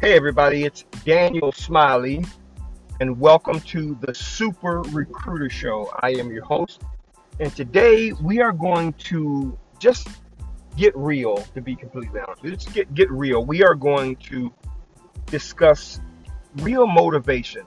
[0.00, 2.24] Hey, everybody, it's Daniel Smiley,
[3.00, 5.92] and welcome to the Super Recruiter Show.
[6.00, 6.80] I am your host,
[7.38, 10.08] and today we are going to just
[10.74, 12.42] get real, to be completely honest.
[12.42, 13.44] Let's get, get real.
[13.44, 14.50] We are going to
[15.26, 16.00] discuss
[16.60, 17.66] real motivation.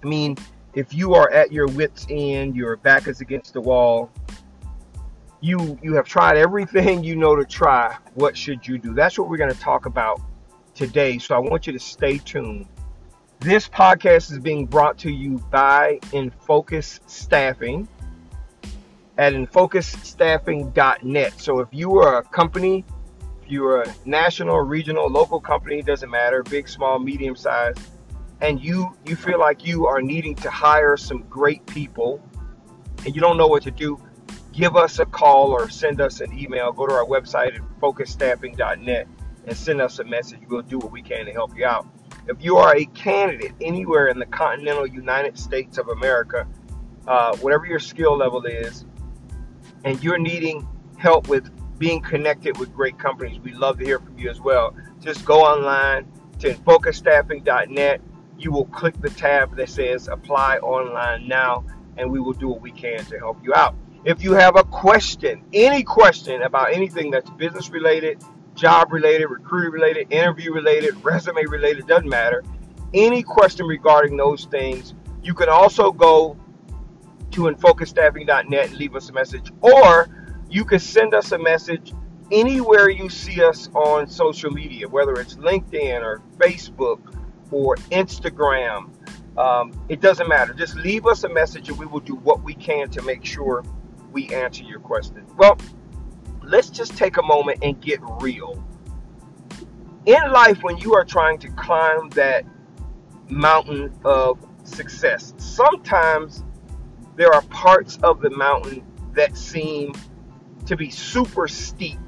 [0.00, 0.36] I mean,
[0.74, 4.08] if you are at your wits' end, your back is against the wall,
[5.40, 8.94] you you have tried everything you know to try, what should you do?
[8.94, 10.20] That's what we're going to talk about
[10.78, 11.18] today.
[11.18, 12.66] So I want you to stay tuned.
[13.40, 17.88] This podcast is being brought to you by Infocus Staffing
[19.18, 21.40] at infocusstaffing.net.
[21.40, 22.84] So if you are a company,
[23.42, 27.74] if you're a national, regional, local company, doesn't matter, big, small, medium size,
[28.40, 32.22] and you you feel like you are needing to hire some great people
[33.04, 34.00] and you don't know what to do,
[34.52, 36.70] give us a call or send us an email.
[36.70, 39.08] Go to our website at focusstaffing.net
[39.48, 40.40] and send us a message.
[40.48, 41.86] We'll do what we can to help you out.
[42.28, 46.46] If you are a candidate anywhere in the continental United States of America,
[47.06, 48.84] uh, whatever your skill level is,
[49.84, 50.68] and you're needing
[50.98, 54.76] help with being connected with great companies, we'd love to hear from you as well.
[55.00, 56.06] Just go online
[56.40, 58.02] to focusstaffing.net.
[58.36, 61.64] You will click the tab that says apply online now,
[61.96, 63.74] and we will do what we can to help you out.
[64.04, 68.22] If you have a question, any question about anything that's business related,
[68.58, 72.42] job related, recruiting related, interview related, resume related, doesn't matter.
[72.92, 76.36] Any question regarding those things, you can also go
[77.30, 80.08] to infocusstaffing.net and leave us a message, or
[80.50, 81.92] you can send us a message
[82.32, 86.98] anywhere you see us on social media, whether it's LinkedIn or Facebook
[87.50, 88.90] or Instagram.
[89.38, 90.52] Um, it doesn't matter.
[90.52, 93.62] Just leave us a message and we will do what we can to make sure
[94.12, 95.24] we answer your question.
[95.36, 95.58] Well,
[96.48, 98.62] let's just take a moment and get real.
[100.06, 102.44] In life, when you are trying to climb that
[103.28, 106.44] mountain of success, sometimes
[107.16, 109.92] there are parts of the mountain that seem
[110.64, 111.98] to be super steep.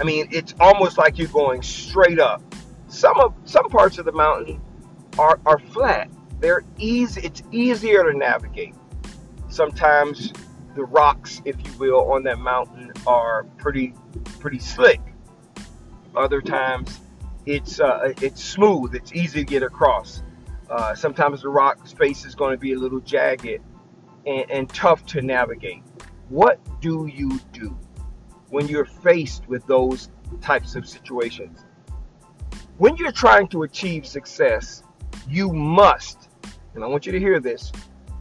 [0.00, 2.42] I mean, it's almost like you're going straight up.
[2.88, 4.60] Some of some parts of the mountain
[5.18, 6.08] are, are flat.
[6.40, 7.20] They're easy.
[7.22, 8.74] It's easier to navigate.
[9.48, 10.32] Sometimes
[10.74, 13.94] the rocks, if you will, on that mountain are pretty
[14.38, 15.00] pretty slick.
[16.16, 17.00] Other times
[17.46, 18.94] it's uh, it's smooth.
[18.94, 20.22] It's easy to get across.
[20.70, 23.60] Uh, sometimes the rock space is going to be a little jagged
[24.26, 25.82] and, and tough to navigate.
[26.28, 27.76] What do you do
[28.48, 30.08] when you're faced with those
[30.40, 31.64] types of situations?
[32.78, 34.82] When you're trying to achieve success,
[35.28, 36.28] you must,
[36.74, 37.70] and I want you to hear this,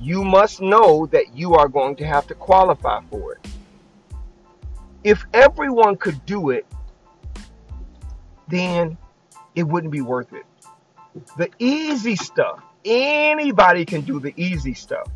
[0.04, 3.48] you must know that you are going to have to qualify for it.
[5.06, 6.66] If everyone could do it,
[8.50, 8.98] then
[9.56, 10.46] it wouldn't be worth it.
[11.38, 15.08] The easy stuff, anybody can do the easy stuff.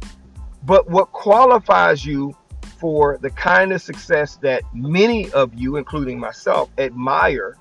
[0.64, 2.36] But what qualifies you
[2.80, 7.58] for the kind of success that many of you, including myself, admire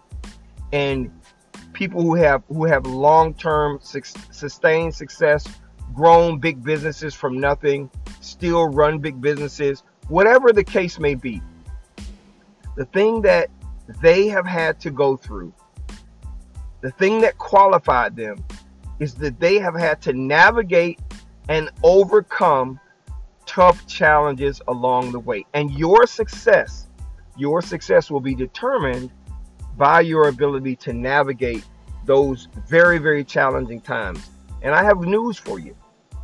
[0.73, 1.11] and
[1.73, 5.47] people who have who have long-term sustained success
[5.97, 7.91] grown big businesses from nothing,
[8.21, 11.41] still run big businesses, whatever the case may be.
[12.77, 13.49] The thing that
[14.03, 15.55] they have had to go through,
[16.83, 18.45] the thing that qualified them,
[19.01, 21.01] is that they have had to navigate
[21.49, 22.79] and overcome
[23.47, 25.47] tough challenges along the way.
[25.55, 26.89] And your success,
[27.39, 29.11] your success will be determined
[29.79, 31.65] by your ability to navigate
[32.05, 34.31] those very, very challenging times.
[34.63, 35.75] And I have news for you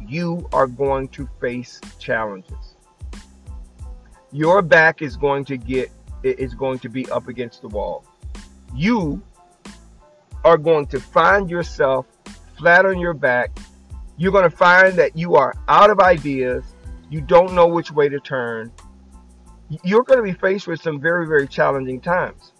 [0.08, 2.76] you are going to face challenges.
[4.30, 5.90] Your back is going to get
[6.22, 8.04] is going to be up against the wall.
[8.74, 9.22] You
[10.44, 12.06] are going to find yourself
[12.56, 13.50] flat on your back.
[14.16, 16.64] You're going to find that you are out of ideas.
[17.10, 18.72] You don't know which way to turn.
[19.84, 22.52] You're going to be faced with some very, very challenging times.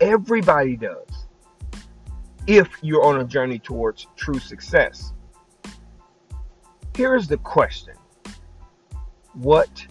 [0.00, 1.13] Everybody does
[2.46, 5.12] if you're on a journey towards true success.
[6.96, 7.94] Here's the question
[9.34, 9.86] What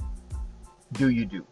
[0.93, 1.45] do you do?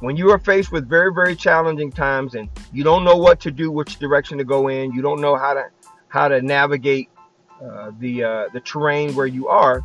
[0.00, 3.52] When you are faced with very, very challenging times and you don't know what to
[3.52, 5.64] do, which direction to go in, you don't know how to
[6.08, 7.08] how to navigate
[7.64, 9.84] uh, the uh, the terrain where you are,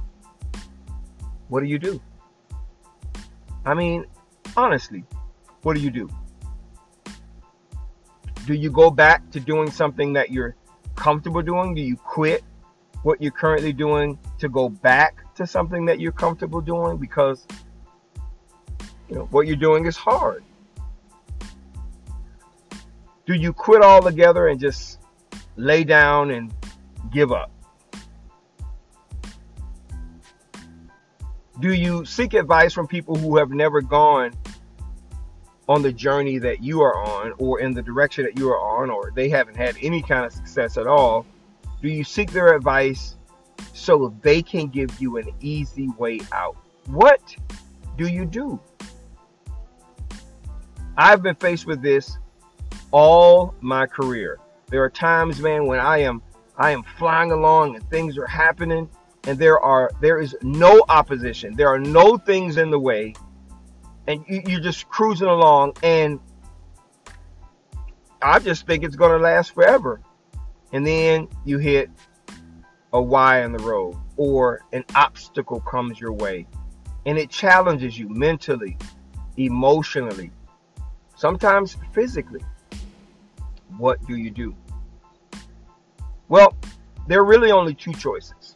[1.50, 2.01] what do you do?
[3.65, 4.06] I mean,
[4.56, 5.03] honestly,
[5.62, 6.09] what do you do?
[8.48, 10.56] Do you go back to doing something that you're
[10.96, 11.76] comfortable doing?
[11.76, 12.46] Do you quit
[13.04, 17.46] what you're currently doing to go back to something that you're comfortable doing because
[19.10, 20.46] you know what you're doing is hard?
[23.26, 25.00] Do you quit altogether and just
[25.58, 26.54] lay down and
[27.12, 27.52] give up?
[31.60, 34.32] Do you seek advice from people who have never gone
[35.69, 38.90] on the journey that you are on or in the direction that you are on
[38.90, 41.25] or they haven't had any kind of success at all?
[41.81, 43.16] Do you seek their advice
[43.74, 46.56] so they can give you an easy way out?
[46.88, 47.36] What
[47.98, 48.60] do you do?
[50.98, 52.18] I've been faced with this
[52.92, 54.40] all my career.
[54.70, 56.22] There are times, man, when I am
[56.58, 58.90] I am flying along and things are happening
[59.25, 61.56] and there are there is no opposition.
[61.56, 63.13] There are no things in the way
[64.07, 66.19] and you, you're just cruising along and
[68.21, 70.01] I just think it's going to last forever.
[70.74, 71.89] And then you hit
[72.94, 76.48] a Y in the road or an obstacle comes your way
[77.06, 78.77] and it challenges you mentally,
[79.38, 80.31] emotionally,
[81.15, 82.42] sometimes physically.
[83.77, 84.56] What do you do?
[86.27, 86.56] Well,
[87.07, 88.56] there are really only two choices.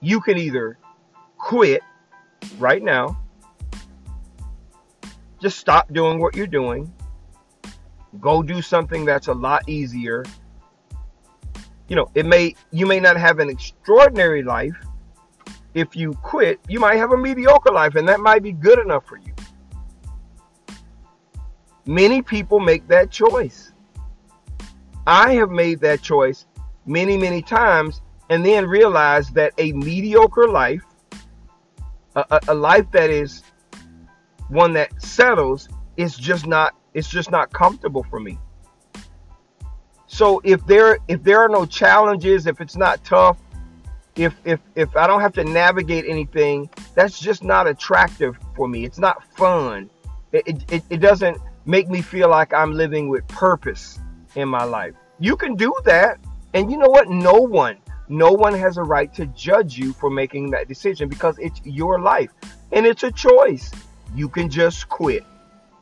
[0.00, 0.78] You can either
[1.38, 1.82] quit
[2.58, 3.23] right now
[5.44, 6.90] just stop doing what you're doing.
[8.18, 10.24] Go do something that's a lot easier.
[11.86, 14.74] You know, it may you may not have an extraordinary life.
[15.74, 19.04] If you quit, you might have a mediocre life and that might be good enough
[19.04, 19.34] for you.
[21.84, 23.72] Many people make that choice.
[25.06, 26.46] I have made that choice
[26.86, 28.00] many, many times
[28.30, 30.84] and then realized that a mediocre life,
[32.16, 33.42] a, a, life that is
[34.54, 38.38] one that settles it's just not it's just not comfortable for me.
[40.06, 43.36] So if there if there are no challenges if it's not tough
[44.14, 48.84] if if if i don't have to navigate anything that's just not attractive for me.
[48.84, 49.90] It's not fun.
[50.32, 53.98] It, it, it doesn't make me feel like i'm living with purpose
[54.36, 54.94] in my life.
[55.18, 56.18] You can do that
[56.54, 57.08] and you know what?
[57.08, 57.78] No one
[58.08, 61.98] no one has a right to judge you for making that decision because it's your
[61.98, 62.30] life
[62.70, 63.72] and it's a choice
[64.14, 65.24] you can just quit.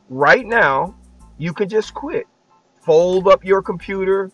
[0.09, 0.95] Right now,
[1.39, 2.27] you can just quit.
[2.83, 4.31] Fold up your computer,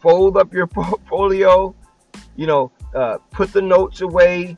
[0.00, 1.74] fold up your portfolio,
[2.36, 4.56] you know, uh, put the notes away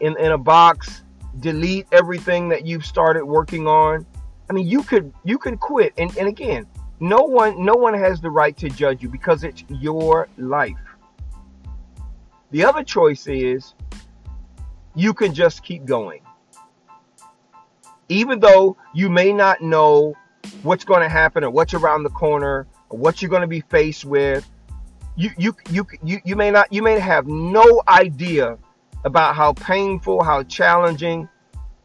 [0.00, 1.02] in, in a box,
[1.40, 4.06] delete everything that you've started working on.
[4.48, 5.92] I mean, you could you can quit.
[5.96, 6.66] And, and again,
[7.00, 10.76] no one no one has the right to judge you because it's your life.
[12.50, 13.74] The other choice is
[14.94, 16.20] you can just keep going
[18.08, 20.14] even though you may not know
[20.62, 23.60] what's going to happen or what's around the corner or what you're going to be
[23.62, 24.48] faced with
[25.16, 28.58] you, you you you you may not you may have no idea
[29.04, 31.28] about how painful how challenging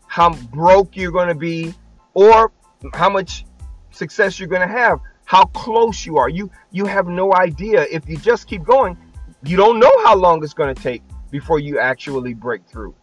[0.08, 1.74] how broke you're going to be
[2.16, 2.52] or
[2.94, 3.46] how much
[3.92, 6.28] success you're going to have how close you are.
[6.28, 7.86] You you have no idea.
[7.92, 8.98] If you just keep going
[9.44, 11.02] you don't know how long it's going to take
[11.32, 12.94] before you actually break through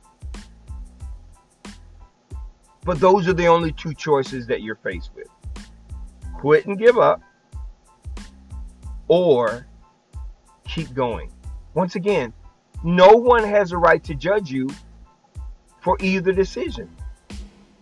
[2.86, 5.26] but those are the only two choices that you're faced with
[6.36, 7.22] quit and give up,
[9.08, 9.66] or
[10.64, 11.32] keep going.
[11.74, 12.32] Once again,
[12.84, 14.68] no one has a right to judge you
[15.80, 16.88] for either decision.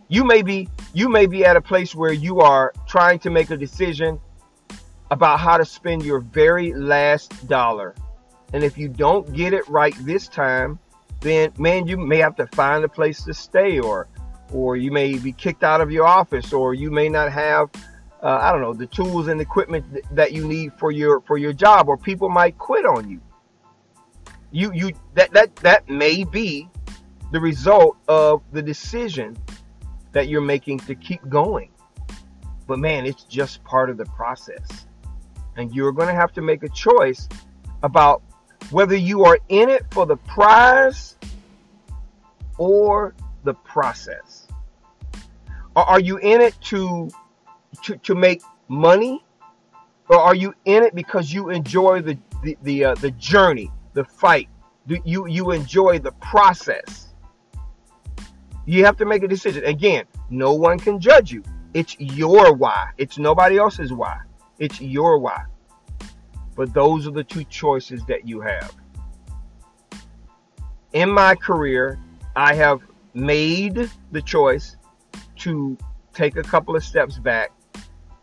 [0.08, 3.50] You may be you may be at a place where you are trying to make
[3.50, 4.20] a decision
[5.10, 7.94] about how to spend your very last dollar.
[8.52, 10.78] And if you don't get it right this time,
[11.20, 14.06] then man, you may have to find a place to stay or
[14.52, 17.70] or you may be kicked out of your office, or you may not have,
[18.22, 21.38] uh, I don't know, the tools and equipment th- that you need for your for
[21.38, 23.20] your job, or people might quit on you.
[24.50, 26.68] You you that that that may be
[27.32, 29.36] the result of the decision
[30.12, 31.70] that you're making to keep going.
[32.66, 34.86] But man, it's just part of the process.
[35.56, 37.28] And you're going to have to make a choice
[37.82, 38.22] about
[38.70, 41.16] whether you are in it for the prize
[42.56, 44.48] or the process.
[45.76, 47.10] Are you in it to
[47.82, 49.24] to, to make money,
[50.08, 54.04] or are you in it because you enjoy the the the, uh, the journey, the
[54.04, 54.48] fight?
[54.86, 57.14] Do you you enjoy the process?
[58.66, 59.64] You have to make a decision.
[59.64, 61.42] Again, no one can judge you.
[61.74, 62.90] It's your why.
[62.96, 64.20] It's nobody else's why.
[64.58, 65.44] It's your why.
[66.56, 68.74] But those are the two choices that you have.
[70.92, 71.98] In my career,
[72.36, 72.80] I have
[73.14, 74.76] made the choice
[75.36, 75.78] to
[76.12, 77.52] take a couple of steps back,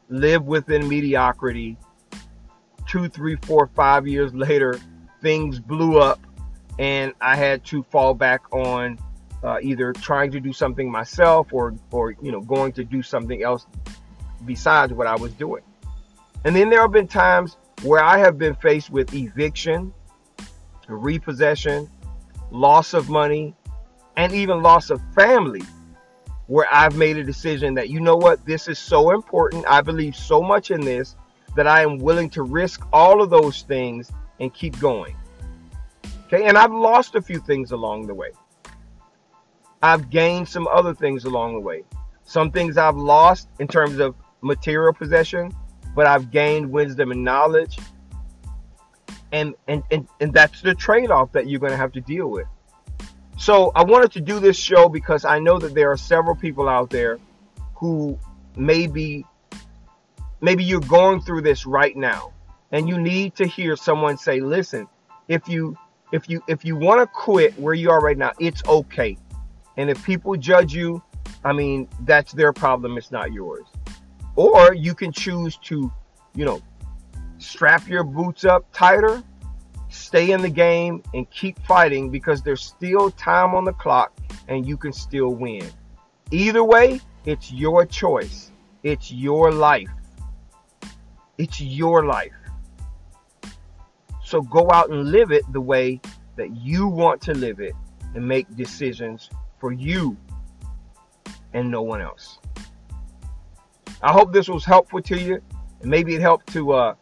[0.09, 1.77] live within mediocrity.
[2.87, 4.79] Two, three, four, five years later,
[5.21, 6.19] things blew up,
[6.77, 8.99] and I had to fall back on
[9.43, 13.41] uh, either trying to do something myself or, or you know, going to do something
[13.43, 13.65] else
[14.45, 15.63] besides what I was doing.
[16.43, 19.93] And then there have been times where I have been faced with eviction,
[20.87, 21.89] repossession,
[22.51, 23.55] loss of money,
[24.21, 25.63] and even loss of family,
[26.45, 29.65] where I've made a decision that, you know what, this is so important.
[29.67, 31.15] I believe so much in this
[31.55, 35.15] that I am willing to risk all of those things and keep going.
[36.27, 38.29] Okay, and I've lost a few things along the way.
[39.81, 41.83] I've gained some other things along the way.
[42.23, 45.51] Some things I've lost in terms of material possession,
[45.95, 47.79] but I've gained wisdom and knowledge.
[49.31, 52.45] And and and, and that's the trade-off that you're going to have to deal with.
[53.41, 56.69] So I wanted to do this show because I know that there are several people
[56.69, 57.17] out there
[57.73, 58.19] who
[58.55, 59.25] maybe
[60.41, 62.33] maybe you're going through this right now
[62.71, 64.87] and you need to hear someone say, "Listen,
[65.27, 65.75] if you
[66.11, 69.17] if you if you want to quit where you are right now, it's okay.
[69.75, 71.01] And if people judge you,
[71.43, 73.65] I mean, that's their problem, it's not yours.
[74.35, 75.91] Or you can choose to,
[76.35, 76.61] you know,
[77.39, 79.23] strap your boots up tighter,
[79.91, 84.11] stay in the game, and keep fighting because there's still time on the clock
[84.47, 85.69] and you can still win.
[86.31, 88.51] Either way, it's your choice.
[88.83, 89.89] It's your life.
[91.37, 92.33] It's your life.
[94.23, 95.99] So go out and live it the way
[96.37, 97.73] that you want to live it
[98.15, 99.29] and make decisions
[99.59, 100.17] for you
[101.53, 102.39] and no one else.
[104.01, 105.41] I hope this was helpful to you.
[105.81, 106.95] And maybe it helped to uh,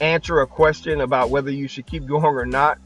[0.00, 2.78] answer a question about whether you should keep going or not.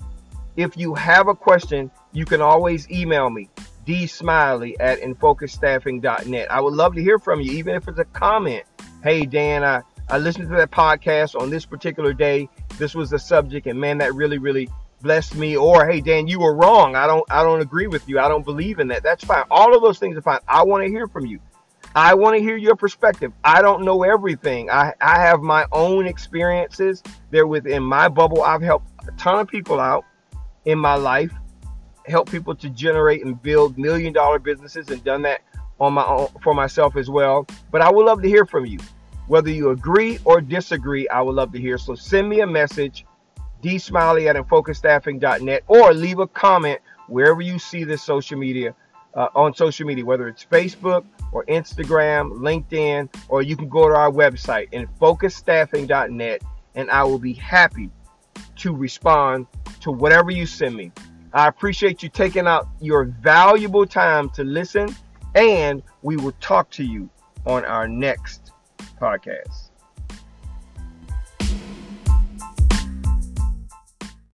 [0.56, 3.48] If you have a question, you can always email me,
[3.86, 6.50] dsmiley at infocusstaffing.net.
[6.50, 8.64] I would love to hear from you, even if it's a comment.
[9.02, 12.48] Hey, Dan, I, I listened to that podcast on this particular day.
[12.76, 14.68] This was the subject, and man, that really, really
[15.00, 15.56] blessed me.
[15.56, 16.96] Or, hey, Dan, you were wrong.
[16.96, 18.18] I don't, I don't agree with you.
[18.18, 19.02] I don't believe in that.
[19.02, 19.44] That's fine.
[19.50, 20.40] All of those things are fine.
[20.48, 21.38] I want to hear from you.
[21.98, 23.32] I want to hear your perspective.
[23.42, 24.70] I don't know everything.
[24.70, 27.02] I, I have my own experiences.
[27.32, 28.40] They're within my bubble.
[28.40, 30.04] I've helped a ton of people out
[30.64, 31.32] in my life,
[32.06, 35.40] help people to generate and build million dollar businesses and done that
[35.80, 37.48] on my own for myself as well.
[37.72, 38.78] But I would love to hear from you.
[39.26, 41.78] Whether you agree or disagree, I would love to hear.
[41.78, 43.06] So send me a message,
[43.60, 46.78] dsmiley at infocusstaffing.net, or leave a comment
[47.08, 48.72] wherever you see this social media
[49.18, 53.94] uh, on social media, whether it's Facebook or Instagram, LinkedIn, or you can go to
[53.94, 56.42] our website, infocusstaffing.net,
[56.76, 57.90] and I will be happy
[58.58, 59.48] to respond
[59.80, 60.92] to whatever you send me.
[61.32, 64.94] I appreciate you taking out your valuable time to listen,
[65.34, 67.10] and we will talk to you
[67.44, 68.52] on our next
[69.00, 69.67] podcast.